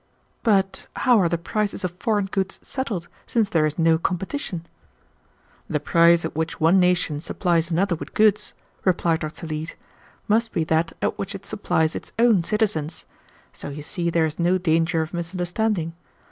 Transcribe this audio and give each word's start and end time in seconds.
"But 0.41 0.87
how 0.95 1.19
are 1.19 1.29
the 1.29 1.37
prices 1.37 1.83
of 1.83 1.91
foreign 1.99 2.25
goods 2.25 2.59
settled, 2.63 3.07
since 3.27 3.49
there 3.49 3.67
is 3.67 3.77
no 3.77 3.99
competition?" 3.99 4.65
"The 5.69 5.79
price 5.79 6.25
at 6.25 6.35
which 6.35 6.59
one 6.59 6.79
nation 6.79 7.21
supplies 7.21 7.69
another 7.69 7.93
with 7.93 8.15
goods," 8.15 8.55
replied 8.83 9.19
Dr. 9.19 9.45
Leete, 9.45 9.75
"must 10.27 10.53
be 10.53 10.63
that 10.63 10.93
at 11.03 11.19
which 11.19 11.35
it 11.35 11.45
supplies 11.45 11.93
its 11.93 12.13
own 12.17 12.43
citizens. 12.43 13.05
So 13.53 13.69
you 13.69 13.83
see 13.83 14.09
there 14.09 14.25
is 14.25 14.39
no 14.39 14.57
danger 14.57 15.03
of 15.03 15.13
misunderstanding. 15.13 15.93